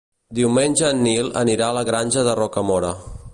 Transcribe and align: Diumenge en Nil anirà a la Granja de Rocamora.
Diumenge 0.37 0.87
en 0.93 1.03
Nil 1.07 1.29
anirà 1.43 1.67
a 1.67 1.77
la 1.79 1.85
Granja 1.91 2.25
de 2.29 2.35
Rocamora. 2.41 2.93